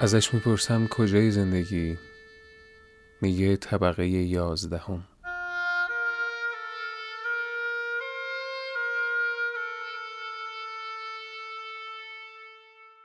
[0.00, 1.98] ازش می‌پرسم کجای زندگی؟
[3.20, 5.04] میگه طبقه یازدهم.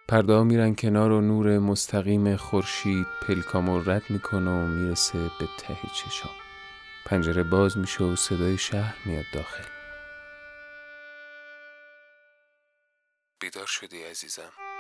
[0.08, 6.36] پرده میرن کنار و نور مستقیم خورشید پلکامو رد می‌کنه و می‌رسه به ته چشام
[7.06, 9.64] پنجره باز میشه و صدای شهر میاد داخل.
[13.40, 14.71] بیدار شدی عزیزم.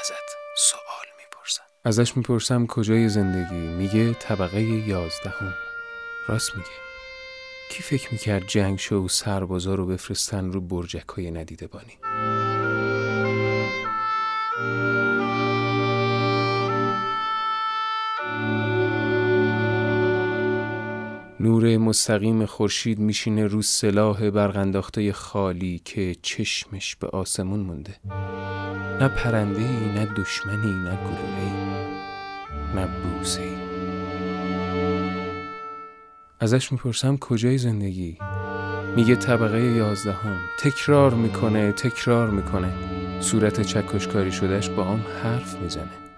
[0.00, 1.62] ازت سوال می‌پرسم.
[1.84, 5.54] ازش می‌پرسم کجای زندگی؟ میگه طبقه یازدهم.
[6.28, 6.68] راست میگه.
[7.70, 11.98] کی فکر می‌کرد جنگ شو و سربازا رو بفرستن رو برجک های ندیده بانی؟
[21.44, 27.94] نور مستقیم خورشید میشینه رو سلاح برغنداخته خالی که چشمش به آسمون مونده.
[29.00, 31.52] نه پرنده ای نه دشمنی نه گلوله
[32.74, 33.56] نه بوسه ای
[36.40, 38.18] ازش می‌پرسم کجای زندگی؟
[38.96, 40.38] میگه طبقه یازدهم.
[40.60, 42.72] تکرار می‌کنه تکرار می‌کنه.
[43.20, 46.13] صورت چکشکاری شدهش با هم حرف می‌زنه.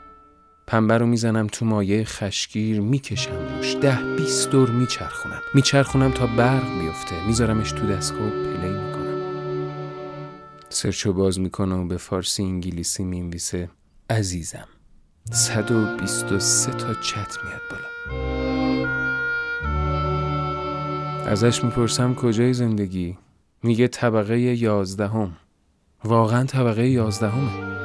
[0.66, 3.76] پنبه رو می‌زنم تو مایه خشگیر می‌کشم روش.
[3.76, 5.40] ده بیست دور میچرخونم.
[5.54, 7.26] میچرخونم تا برق بیفته.
[7.26, 9.16] میذارمش تو دستگاه و پلی می‌کنم.
[10.68, 13.70] سرچو باز می‌کنه و به فارسی انگلیسی می‌نویسه.
[14.10, 14.68] عزیزم
[15.32, 17.86] صد و بیست و سه تا چت میاد بالا.
[21.26, 23.18] ازش می‌پرسم کجای زندگی؟
[23.62, 25.36] میگه طبقه یازدهم.
[26.04, 27.75] واقعا طبقه یازدهمه.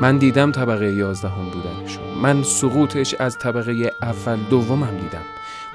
[0.00, 5.24] من دیدم طبقه یازدهم بودنشو من سقوطش از طبقه اول دومم دیدم.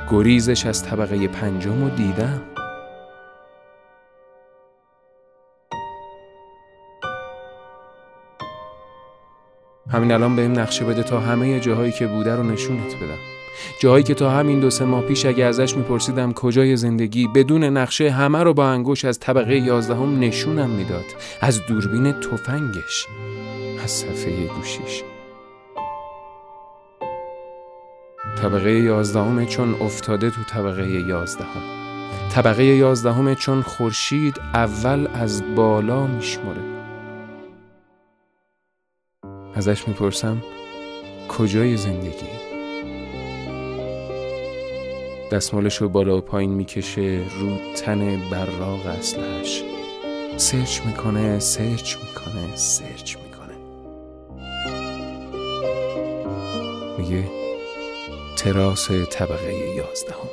[0.09, 2.41] گریزش از طبقه پنجم رو دیدم.
[9.91, 13.34] همین الان بهم نقشه بده تا همه جاهایی که بوده رو نشونت بدم.
[13.79, 18.09] جاهایی که تا همین دو سه ماه پیش اگه ازش میپرسیدم کجای زندگی بدون نقشه
[18.09, 21.05] همه رو با انگوش از طبقه یازدهم نشونم می‌داد.
[21.41, 23.07] از دوربین تفنگش
[23.83, 25.03] از صفحه گوشیش.
[28.41, 31.63] طبقه یازدهم چون افتاده تو طبقه یازدهم.
[32.31, 36.61] طبقه یازدهم چون خورشید اول از بالا میشمره
[39.55, 40.37] ازش می‌پرسم
[41.29, 42.54] کجای زندگی؟
[45.35, 49.63] دستمالش رو بالا و پایین می‌کشه رو تن براغ اصلش.
[50.37, 53.55] search می‌کنه search می‌کنه search می‌کنه.
[56.97, 57.23] میگه
[58.37, 60.29] تراس طبقه یازدهم.